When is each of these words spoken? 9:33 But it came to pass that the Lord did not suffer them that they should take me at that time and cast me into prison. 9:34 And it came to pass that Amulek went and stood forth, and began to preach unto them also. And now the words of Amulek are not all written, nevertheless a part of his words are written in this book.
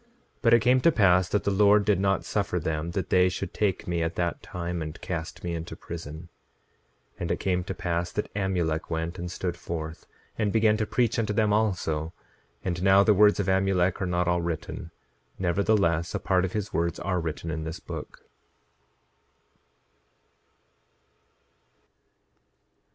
9:33 0.37 0.41
But 0.41 0.53
it 0.55 0.61
came 0.61 0.81
to 0.81 0.91
pass 0.91 1.29
that 1.29 1.43
the 1.43 1.51
Lord 1.51 1.85
did 1.85 1.99
not 1.99 2.25
suffer 2.25 2.57
them 2.59 2.89
that 2.93 3.11
they 3.11 3.29
should 3.29 3.53
take 3.53 3.87
me 3.87 4.01
at 4.01 4.15
that 4.15 4.41
time 4.41 4.81
and 4.81 4.99
cast 4.99 5.43
me 5.43 5.53
into 5.53 5.75
prison. 5.75 6.27
9:34 7.19 7.21
And 7.21 7.31
it 7.31 7.39
came 7.39 7.63
to 7.63 7.73
pass 7.75 8.11
that 8.13 8.33
Amulek 8.33 8.89
went 8.89 9.19
and 9.19 9.31
stood 9.31 9.55
forth, 9.55 10.07
and 10.39 10.51
began 10.51 10.75
to 10.77 10.87
preach 10.87 11.19
unto 11.19 11.33
them 11.33 11.53
also. 11.53 12.13
And 12.63 12.81
now 12.81 13.03
the 13.03 13.13
words 13.13 13.39
of 13.39 13.45
Amulek 13.47 14.01
are 14.01 14.07
not 14.07 14.27
all 14.27 14.41
written, 14.41 14.89
nevertheless 15.37 16.15
a 16.15 16.19
part 16.19 16.45
of 16.45 16.53
his 16.53 16.73
words 16.73 16.99
are 16.99 17.19
written 17.21 17.51
in 17.51 17.63
this 17.63 17.79
book. 17.79 18.25